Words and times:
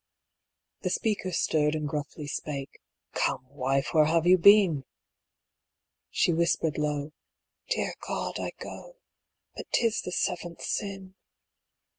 The 0.81 0.89
speaker 0.89 1.31
stirred 1.31 1.75
and 1.75 1.87
gruffly 1.87 2.25
spake, 2.25 2.81
"Come, 3.13 3.45
wife, 3.51 3.89
where 3.93 4.05
have 4.05 4.25
you 4.25 4.39
been?" 4.39 4.83
She 6.09 6.33
whispered 6.33 6.79
low, 6.79 7.11
"Dear 7.69 7.93
God, 8.07 8.39
I 8.39 8.49
go 8.59 8.95
But 9.55 9.67
'tis 9.73 10.01
the 10.01 10.11
seventh 10.11 10.63
sin." 10.63 11.13